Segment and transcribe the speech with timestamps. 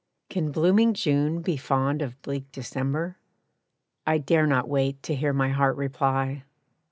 [0.31, 3.17] Can blooming June be fond of bleak December?
[4.07, 6.41] I dare not wait to hear my heart reply.